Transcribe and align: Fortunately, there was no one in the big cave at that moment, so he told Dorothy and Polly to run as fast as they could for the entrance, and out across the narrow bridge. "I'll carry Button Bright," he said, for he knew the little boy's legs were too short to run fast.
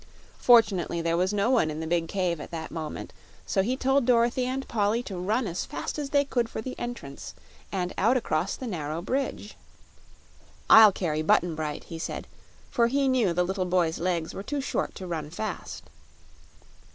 Fortunately, 0.39 0.99
there 0.99 1.15
was 1.15 1.31
no 1.31 1.51
one 1.51 1.69
in 1.69 1.79
the 1.79 1.85
big 1.85 2.07
cave 2.07 2.41
at 2.41 2.49
that 2.49 2.71
moment, 2.71 3.13
so 3.45 3.61
he 3.61 3.77
told 3.77 4.03
Dorothy 4.07 4.45
and 4.47 4.67
Polly 4.67 5.03
to 5.03 5.15
run 5.15 5.45
as 5.45 5.63
fast 5.63 5.99
as 5.99 6.09
they 6.09 6.25
could 6.25 6.49
for 6.49 6.59
the 6.59 6.73
entrance, 6.79 7.35
and 7.71 7.93
out 7.99 8.17
across 8.17 8.55
the 8.55 8.65
narrow 8.65 9.03
bridge. 9.03 9.55
"I'll 10.71 10.91
carry 10.91 11.21
Button 11.21 11.53
Bright," 11.53 11.83
he 11.83 11.99
said, 11.99 12.25
for 12.71 12.87
he 12.87 13.07
knew 13.07 13.31
the 13.31 13.45
little 13.45 13.65
boy's 13.65 13.99
legs 13.99 14.33
were 14.33 14.41
too 14.41 14.59
short 14.59 14.95
to 14.95 15.05
run 15.05 15.29
fast. 15.29 15.83